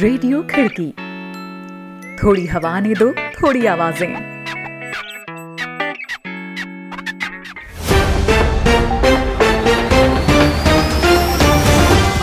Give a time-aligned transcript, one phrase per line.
[0.00, 0.86] Radio खिड़की।
[2.16, 4.14] थोड़ी हवा ने दो, थोड़ी आवाज़ें।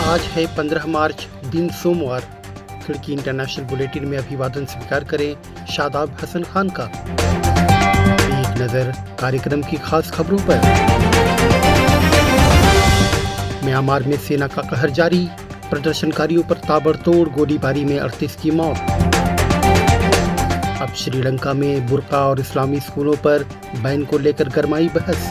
[0.04, 2.20] आज है 15 मार्च, दिन सोमवार।
[2.86, 5.34] खिड़की इंटरनेशनल बुलेटिन में अभिवादन स्वीकार करें
[5.66, 6.84] शादाब हसन खान का।
[8.40, 10.58] एक नज़र कार्यक्रम की खास खबरों पर।
[13.64, 15.28] म्यांमार में सेना का कहर जारी।
[15.70, 18.76] प्रदर्शनकारियों पर ताबड़तोड़ गोलीबारी में 38 की मौत।
[20.82, 23.44] अब श्रीलंका में बुरका और इस्लामी स्कूलों पर
[23.82, 25.30] बैन को लेकर गरमाई बहस।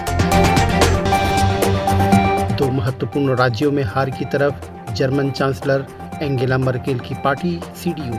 [2.60, 5.86] दो महत्वपूर्ण राज्यों में हार की तरफ़ जर्मन चांसलर
[6.22, 8.14] एंगेला मर्केल की पार्टी सीडीयू।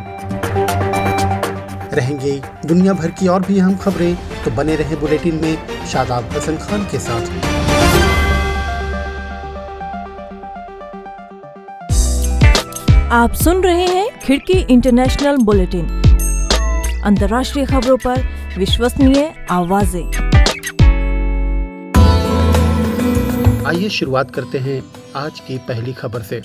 [1.97, 4.15] रहेंगे दुनिया भर की और भी अहम खबरें
[4.45, 7.58] तो बने रहे बुलेटिन में शादाब हसन खान के साथ।
[13.12, 15.87] आप सुन रहे हैं खिड़की इंटरनेशनल बुलेटिन।
[17.05, 18.20] अंतर्राष्ट्रीय खबरों पर
[18.59, 20.05] विश्वसनीय आवाज़ें।
[23.64, 24.83] आइए शुरुआत करते हैं
[25.17, 26.42] आज की पहली खबर से।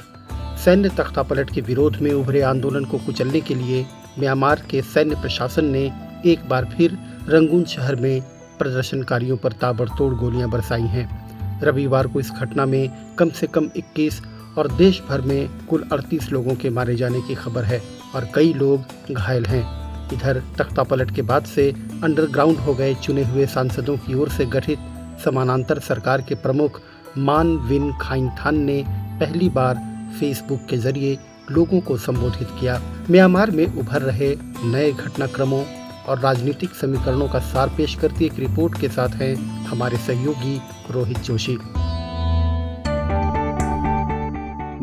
[0.65, 3.85] सैन्य तख्तापलट के विरोध में उभरे आंदोलन को कुचलने के लिए
[4.19, 5.91] म्यांमार के सैन्य प्रशासन ने
[6.25, 6.97] एक बार फिर
[7.29, 8.21] रंगून शहर में
[8.59, 11.07] प्रदर्शनकारियों पर ताबड़तोड़ गोलियाँ बरसाई हैं।
[11.63, 14.21] रविवार को इस घटना में कम से कम 21
[14.57, 17.81] और देश भर में कुल 38 लोगों के मारे जाने की खबर है
[18.15, 19.63] और कई लोग घायल हैं।
[20.13, 21.69] इधर तख्तापलट के बाद से
[22.03, 24.79] अंडरग्राउंड हो गए चुने हुए सांसदों की ओर से गठित
[25.25, 26.81] समानांतर सरकार के प्रमुख
[27.17, 28.83] मान विन खाइंगथान ने
[29.19, 29.75] पहली बार
[30.19, 31.17] फेसबुक के ज़रिए
[31.51, 32.81] लोगों को संबोधित किया।
[33.11, 35.63] म्यांमार में उभर रहे नए घटनाक्रमों
[36.07, 40.59] और राजनीतिक समीकरणों का सार पेश करती एक रिपोर्ट के साथ हैं हमारे सहयोगी
[40.91, 41.57] रोहित जोशी।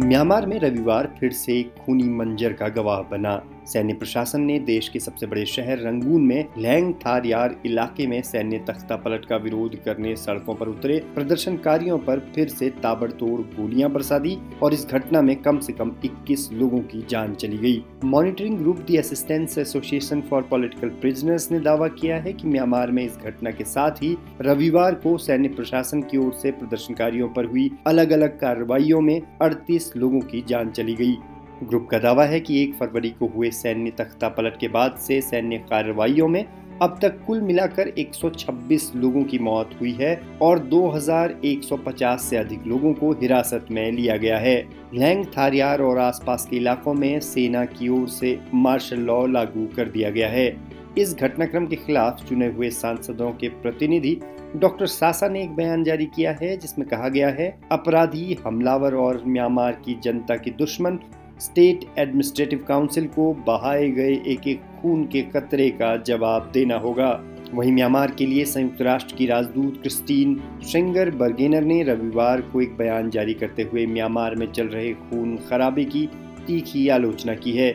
[0.04, 5.00] म्यांमार में रविवार फिर से खूनी मंजर का गवाह बना। सैन्य प्रशासन ने देश के
[5.00, 10.14] सबसे बड़े शहर रंगून में लैंग थारयार इलाके में सैन्य तख्ता पलट का विरोध करने
[10.16, 15.34] सड़कों पर उतरे। प्रदर्शनकारियों पर फिर से ताबड़तोड़ गोलियाँ बरसा दी और इस घटना में
[15.36, 20.42] कम से कम 21 लोगों की जान चली गई। Monitoring group the assistance association for
[20.42, 24.94] political prisoners ने दावा किया है कि म्यांमार में इस घटना के साथ ही रविवार
[24.94, 30.20] को सैन्य प्रशासन की ओर से प्रदर्शनकारियों पर हुई अलग अलग कार्रवाइयों में अड़तीस लोगों
[30.20, 31.16] की जान चली गई।
[31.62, 35.20] ग्रुप का दावा है कि एक फरवरी को हुए सैन्य तख्ता पलट के बाद से
[35.20, 36.44] सैन्य कार्रवाइयों में
[36.82, 42.92] अब तक कुल मिलाकर 126 लोगों की मौत हुई है और 2150 से अधिक लोगों
[42.92, 47.88] को हिरासत में लिया गया है। लैंग, थारियार और आसपास के इलाकों में सेना की
[47.88, 50.56] ओर से मार्शल लॉ लागू कर दिया गया है।
[50.98, 54.20] इस घटनाक्रम के खिलाफ चुने हुए सांसदों के प्रतिनिधि
[54.56, 59.22] डॉक्टर सासा ने एक बयान जारी किया है, जिसमें कहा गया है, अपराधी, हमलावर और
[59.26, 60.98] म्यांमार की जनता के दुश्मन
[61.40, 67.20] स्टेट एडमिनिस्ट्रेटिव काउंसिल को बहाए गए एक एक खून के कतरे का जवाब देना होगा।
[67.54, 72.76] वहीं म्यांमार के लिए संयुक्त राष्ट्र की राजदूत क्रिस्टीन श्रिंगर बर्गेनर ने रविवार को एक
[72.76, 76.08] बयान जारी करते हुए म्यांमार में चल रहे खून खराबे की
[76.46, 77.72] तीखी आलोचना की है।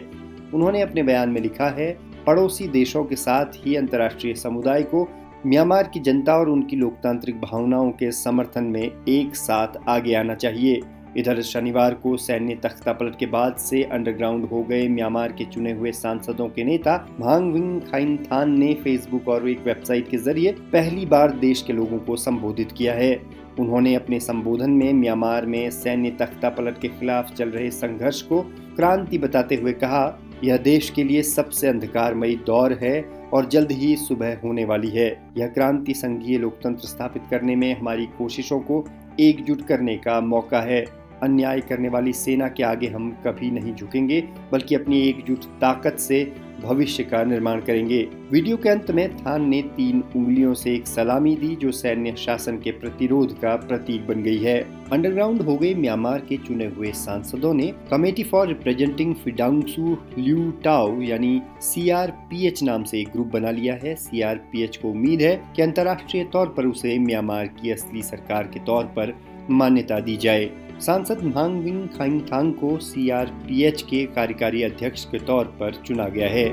[0.53, 1.91] उन्होंने अपने बयान में लिखा है,
[2.27, 5.07] पड़ोसी देशों के साथ ही अंतर्राष्ट्रीय समुदाय को
[5.47, 10.79] म्यांमार की जनता और उनकी लोकतांत्रिक भावनाओं के समर्थन में एक साथ आगे आना चाहिए।
[11.17, 15.71] इधर शनिवार को सैन्य तख्ता पलट के बाद से अंडरग्राउंड हो गए म्यांमार के चुने
[15.71, 20.51] हुए सांसदों के नेता, भाँग विंग खाइन थान ने फेसबुक और एक वेबसाइट के ज़रिए
[20.73, 23.15] पहली बार देश के लोगों को संबोधित किया है।
[23.59, 28.41] उन्होंने अपने संबोधन में म्यांमार में सैन्य तख्ता पलट के खिलाफ चल रहे संघर्ष को
[28.75, 33.01] क्रांति बताते हुए कहा, यह देश के लिए सबसे अंधकारमयी दौर है
[33.33, 38.05] और जल्द ही सुबह होने वाली है। यह क्रांति संघीय लोकतंत्र स्थापित करने में हमारी
[38.17, 38.85] कोशिशों को
[39.19, 40.83] एकजुट करने का मौका है।
[41.25, 44.21] अन्याय करने वाली सेना के आगे हम कभी नहीं झुकेंगे,
[44.51, 46.23] बल्कि अपनी एकजुट ताकत से
[46.61, 51.35] भविष्य का निर्माण करेंगे। वीडियो के अंत में थान ने तीन उंगलियों से एक सलामी
[51.35, 54.57] दी, जो सैन्य शासन के प्रतिरोध का प्रतीक बन गई है।
[54.91, 59.97] अंडरग्राउंड हो गए म्यांमार के चुने हुए सांसदों ने। Committee for representing Pyidaungsu
[60.63, 65.61] Hluttaw, यानी सीआरपीएच नाम से एक ग्रुप बना लिया है। सीआरपीएच को उम्मीद है कि
[65.61, 69.15] अंतर्राष्ट्रीय तौर पर उसे म्यांमार की असली सरकार के तौर पर
[69.49, 70.49] मान्यता दी जाए।
[70.81, 76.45] सांसद मांग विंग खाइंगथांग को सीआरपीएच के कार्यकारी अध्यक्ष के तौर पर चुना गया है।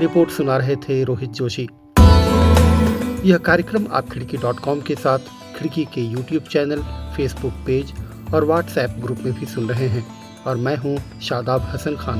[0.00, 1.68] रिपोर्ट सुना रहे थे रोहित जोशी।
[3.24, 5.18] यह कार्यक्रम आप खिड़की डॉट कॉम के साथ,
[5.58, 6.82] खिड़की के यूट्यूब चैनल
[7.16, 7.92] फेसबुक पेज
[8.34, 10.06] और व्हाट्सएप ग्रुप में भी सुन रहे हैं।
[10.46, 12.18] और मैं हूँ शादाब हसन खान।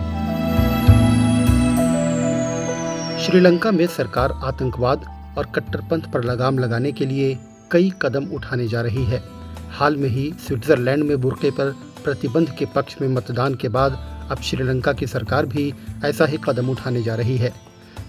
[3.20, 5.06] श्रीलंका में सरकार आतंकवाद
[5.38, 7.38] और कट्टरपंथ पर लगाम लगाने के लिए
[7.70, 9.31] कई कदम उठाने जा रही है।
[9.72, 11.70] हाल में ही स्विट्जरलैंड में बुरके पर
[12.04, 13.98] प्रतिबंध के पक्ष में मतदान के बाद
[14.30, 15.72] अब श्रीलंका की सरकार भी
[16.04, 17.52] ऐसा ही कदम उठाने जा रही है।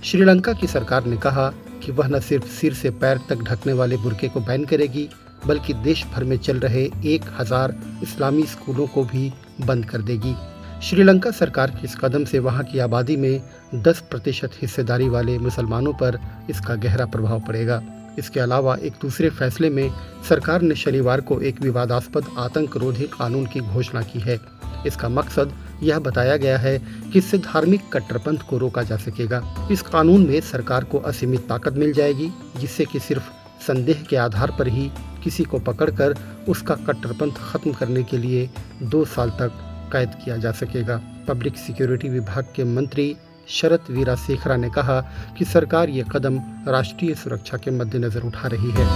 [0.04, 1.50] श्रीलंका की सरकार ने कहा
[1.84, 5.08] कि वह न सिर्फ़ सिर से पैर तक ढकने वाले बुरके को बैन करेगी,
[5.48, 9.32] बल्कि देश भर में चल रहे एक हज़ार इस्लामी स्कूलों को भी
[9.62, 10.36] बंद कर देगी।
[10.84, 13.42] श्रीलंका सरकार के इस कदम से वहाँ की आबादी में
[13.84, 16.20] 10 प्रतिशत हिस्सेदारी वाले मुसलमानों पर
[16.50, 17.82] इसका गहरा प्रभाव पड़ेगा।
[18.20, 19.90] इसके अलावा एक दूसरे फैसले में
[20.30, 24.40] सरकार ने शनिवार को एक विवादास्पद आतंक रोधी कानून की घोषणा की है।
[24.88, 29.82] इसका मकसद यह बताया गया है कि इससे धार्मिक कट्टरपंथ को रोका जा सकेगा। इस
[29.82, 33.32] कानून में सरकार को असीमित ताकत मिल जाएगी, जिससे कि सिर्फ़
[33.68, 34.92] संदेह के आधार पर ही
[35.24, 36.16] किसी को पकड़कर
[36.50, 38.50] उसका कट्टरपंथ खत्म करने के लिए
[38.84, 39.52] दो साल तक
[39.94, 43.16] कैद किया जा सकेगा। पब्लिक सिक्योरिटी विभाग के मंत्री
[43.50, 45.00] शरत वीरा शेखरा ने कहा
[45.38, 48.88] कि सरकार ये कदम राष्ट्रीय सुरक्षा के मद्देनजर उठा रही है।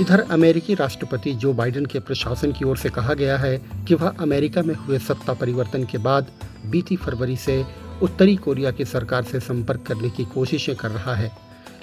[0.00, 3.56] इधर अमेरिकी राष्ट्रपति जो बाइडेन के प्रशासन की ओर से कहा गया है
[3.88, 6.26] कि वह अमेरिका में हुए सत्ता परिवर्तन के बाद
[6.66, 7.64] बीती फरवरी से
[8.02, 11.30] उत्तरी कोरिया की सरकार से संपर्क करने की कोशिशें कर रहा है,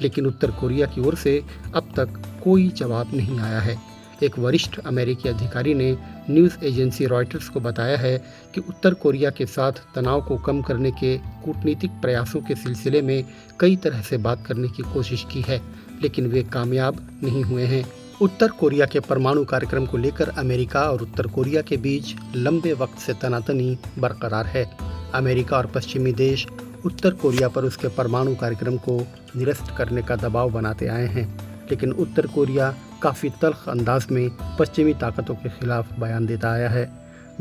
[0.01, 1.41] लेकिन उत्तर कोरिया की ओर से
[1.75, 3.77] अब तक कोई जवाब नहीं आया है।
[4.23, 5.91] एक वरिष्ठ अमेरिकी अधिकारी ने
[6.29, 8.17] न्यूज़ एजेंसी रॉयटर्स को बताया है
[8.53, 13.23] कि उत्तर कोरिया के साथ तनाव को कम करने के कूटनीतिक प्रयासों के सिलसिले में
[13.59, 15.61] कई तरह से बात करने की कोशिश की है,
[16.01, 17.85] लेकिन वे कामयाब नहीं हुए हैं।
[18.21, 22.99] उत्तर कोरिया के परमाणु कार्यक्रम को लेकर अमेरिका और उत्तर कोरिया के बीच लंबे वक्त
[22.99, 24.69] से तनातनी बरकरार है।
[25.13, 26.45] अमेरिका और पश्चिमी देश
[26.85, 28.99] उत्तर कोरिया पर उसके परमाणु कार्यक्रम को
[29.35, 31.27] निरस्त करने का दबाव बनाते आए हैं,
[31.71, 32.73] लेकिन उत्तर कोरिया
[33.05, 34.29] काफ़ी तल्ख अंदाज में
[34.59, 36.85] पश्चिमी ताकतों के खिलाफ बयान देता आया है।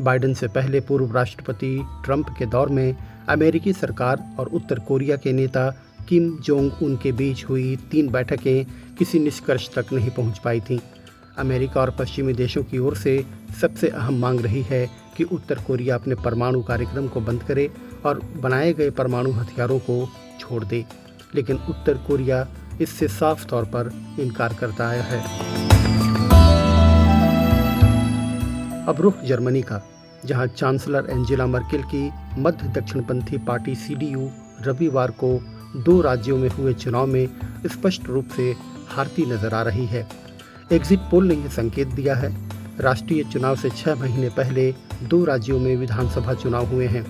[0.01, 1.71] बाइडन से पहले पूर्व राष्ट्रपति
[2.05, 2.97] ट्रंप के दौर में
[3.29, 5.69] अमेरिकी सरकार और उत्तर कोरिया के नेता
[6.09, 8.65] किम जोंग उन के बीच हुई तीन बैठकें
[8.99, 10.79] किसी निष्कर्ष तक नहीं पहुँच पाई थीं।
[11.39, 13.15] अमेरिका और पश्चिमी देशों की ओर से
[13.61, 17.71] सबसे अहम मांग रही है कि उत्तर कोरिया अपने परमाणु कार्यक्रम को बंद करे
[18.05, 19.97] और बनाए गए परमाणु हथियारों को
[20.41, 20.85] छोड़ दे।
[21.35, 22.47] लेकिन उत्तर कोरिया
[22.81, 23.91] इससे साफ़ तौर पर
[24.21, 25.23] इनकार करता आया है।
[28.89, 29.81] अब रुख जर्मनी का,
[30.25, 34.31] जहाँ चांसलर एंजेला मर्केल की मध्य दक्षिणपंथी पार्टी सीडीयू
[34.61, 35.39] रविवार को
[35.77, 37.29] दो राज्यों में हुए चुनाव में
[37.67, 38.55] स्पष्ट रूप से
[38.89, 40.07] हारती नज़र आ रही है।
[40.73, 42.35] एग्जिट पोल ने यह संकेत दिया है,
[42.81, 44.73] राष्ट्रीय चुनाव से छह महीने पहले
[45.03, 47.05] दो राज्यों में विधानसभा चुनाव हुए हैं।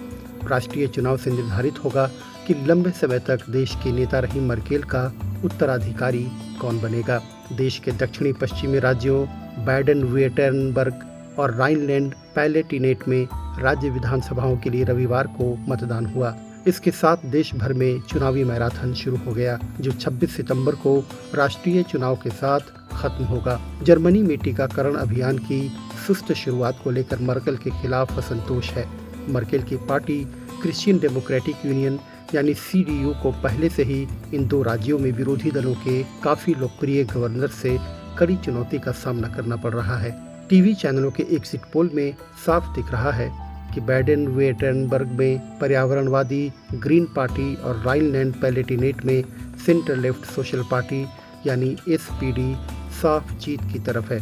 [0.49, 2.07] राष्ट्रीय चुनाव से निर्धारित होगा
[2.47, 5.07] कि लंबे समय तक देश के नेता रही मर्केल का
[5.45, 6.27] उत्तराधिकारी
[6.61, 7.23] कौन बनेगा?
[7.53, 9.27] देश के दक्षिणी पश्चिमी राज्यों
[9.65, 10.95] बैडन वेटर्नबर्ग
[11.39, 16.37] और राइनलैंड पैलेटिनेट में राज्य विधानसभाओं के लिए रविवार को मतदान हुआ।
[16.67, 21.05] इसके साथ देश भर में चुनावी मैराथन शुरू हो गया, जो 26 सितंबर को
[21.35, 22.61] राष्ट्रीय चुनाव के साथ
[22.93, 25.73] खत्म होगा। जर्मनी में टीकाकरण अभियान की
[26.07, 28.89] सुस्त शुरुआत को लेकर मर्कल के खिलाफ असंतोष है।
[29.29, 30.25] मर्केल की पार्टी
[30.63, 31.99] क्रिश्चियन डेमोक्रेटिक यूनियन
[32.35, 37.05] यानी सीडीयू को पहले से ही इन दो राज्यों में विरोधी दलों के काफ़ी लोकप्रिय
[37.05, 37.79] गवर्नर से
[38.19, 40.11] कड़ी चुनौती का सामना करना पड़ रहा है।
[40.49, 42.15] टीवी चैनलों के एग्जिट पोल में
[42.47, 43.31] साफ़ दिख रहा है
[43.75, 49.25] कि बैडन वेटनबर्ग में पर्यावरणवादी, ग्रीन पार्टी और राइनलैंड पैलेटिनेट में
[49.67, 51.07] सेंटर लेफ़्ट सोशल पार्टी
[51.47, 52.55] यानी एसपीडी
[53.03, 54.21] साफ़ जीत की तरफ़ है।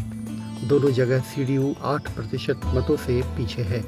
[0.69, 3.81] दोनों जगह सी आठ प्रतिशत मतों से पीछे है।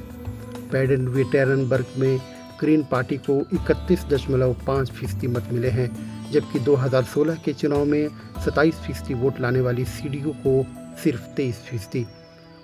[0.71, 2.19] बैडन, वेटरनबर्ग में
[2.59, 5.89] ग्रीन पार्टी को इकतीस दशमलव पाँच फ़ीसदी मत मिले हैं,
[6.31, 8.07] जबकि 2016 के चुनाव में
[8.45, 10.65] 27 फ़ीसदी वोट लाने वाली सीडीयू को
[11.03, 12.05] सिर्फ़ तेईस फ़ीसदी।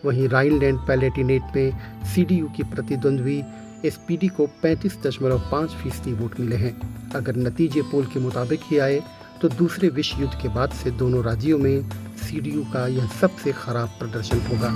[0.05, 3.41] वहीं राइनलैंड पैलेटिनेट में सीडीयू की प्रतिद्वंद्वी
[3.85, 6.75] एसपीडी को पैंतीस दशमलव पाँच फ़ीसदी वोट मिले हैं।
[7.15, 9.01] अगर नतीजे पोल के मुताबिक ही आए
[9.41, 11.89] तो दूसरे विश्व युद्ध के बाद से दोनों राज्यों में
[12.23, 14.69] सीडीयू का यह सबसे खराब प्रदर्शन होगा।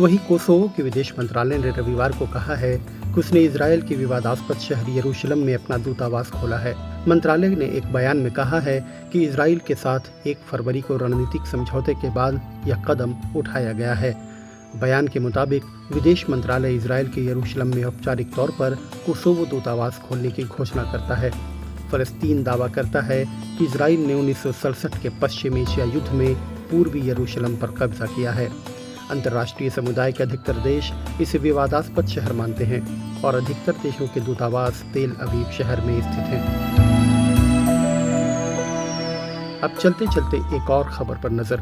[0.00, 4.58] वहीं कोसोवो के विदेश मंत्रालय ने रविवार को कहा है कि उसने इसराइल के विवादास्पद
[4.58, 6.74] शहर यरूशलेम में अपना दूतावास खोला है।
[7.08, 8.78] मंत्रालय ने एक बयान में कहा है
[9.12, 13.94] कि इसराइल के साथ एक फरवरी को रणनीतिक समझौते के बाद यह कदम उठाया गया
[13.94, 14.12] है।
[14.76, 18.74] बयान के मुताबिक, विदेश मंत्रालय इसराइल के यरूशलेम में औपचारिक तौर पर
[19.06, 21.32] कोसोवो दूतावास खोलने की घोषणा करता है।
[21.92, 23.24] फलस्तीन दावा करता है
[23.58, 26.34] कि इसराइल ने उन्नीस सौ सड़सठ के पश्चिम एशिया युद्ध में
[26.70, 28.50] पूर्वी यरूशलेम पर कब्जा किया है।
[29.10, 32.82] अंतर्राष्ट्रीय समुदाय के अधिकतर देश इसे विवादास्पद शहर मानते हैं
[33.22, 36.42] और अधिकतर देशों के दूतावास तेल अवीब शहर में स्थित हैं।
[39.62, 41.60] अब चलते चलते एक और खबर पर नज़र।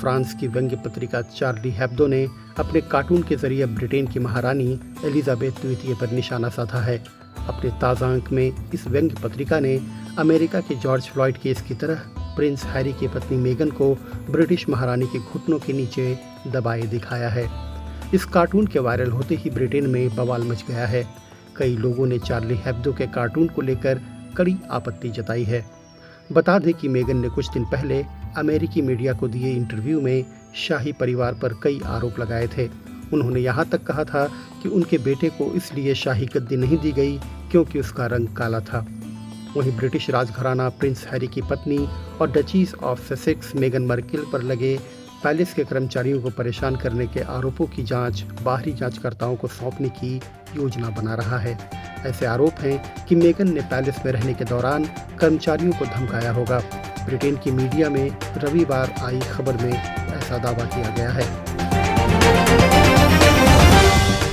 [0.00, 2.26] फ्रांस की व्यंग्य पत्रिका चार्ली हैब्दो ने
[2.58, 6.96] अपने कार्टून के ज़रिए ब्रिटेन की महारानी एलिजाबेथ द्वितीय पर निशाना साधा है।
[7.48, 9.78] अपने ताज़ा अंक में इस व्यंग्य पत्रिका ने
[10.18, 12.02] अमेरिका के जॉर्ज फ्लॉयड केस की तरह
[12.36, 13.94] प्रिंस हैरी की पत्नी मेगन को
[14.30, 16.12] ब्रिटिश महारानी के घुटनों के नीचे
[16.46, 17.48] दबाए दिखाया है।
[18.14, 21.06] इस कार्टून के वायरल होते ही ब्रिटेन में बवाल मच गया है।
[21.56, 24.00] कई लोगों ने चार्ली हेब्दो के कार्टून को लेकर
[24.36, 25.64] कड़ी आपत्ति जताई है।
[26.32, 28.04] बता दें कि मेगन ने कुछ दिन पहले
[28.36, 30.24] अमेरिकी मीडिया को दिए इंटरव्यू में
[30.56, 32.68] शाही परिवार पर कई आरोप लगाए थे।
[33.12, 34.24] उन्होंने यहाँ तक कहा था
[34.62, 37.18] कि उनके बेटे को इसलिए शाही गद्दी नहीं दी गई
[37.50, 38.86] क्योंकि उसका रंग काला था।
[39.56, 41.78] वहीं ब्रिटिश राजघराना प्रिंस हैरी की पत्नी
[42.20, 44.78] और डचीज ऑफ़ सेसेक्स मेगन मर्किल पर लगे
[45.24, 50.20] पैलेस के कर्मचारियों को परेशान करने के आरोपों की जाँच बाहरी जांचकर्ताओं को सौंपने की
[50.56, 51.58] योजना बना रहा है।
[52.06, 54.84] ऐसे आरोप हैं कि मेगन ने पैलेस में रहने के दौरान
[55.20, 56.58] कर्मचारियों को धमकाया होगा।
[57.04, 61.47] ब्रिटेन की मीडिया में रविवार आई खबर में ऐसा दावा किया गया है।